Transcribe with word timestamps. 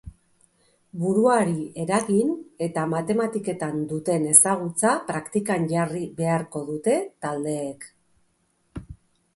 Buruari 1.01 1.59
eragin 1.83 2.31
eta 2.67 2.85
matematiketan 2.95 3.77
duten 3.93 4.25
ezagutza 4.31 4.95
praktikan 5.11 5.69
jarri 5.75 6.03
beharko 6.23 6.65
dute 6.73 6.99
taldeek. 7.27 7.89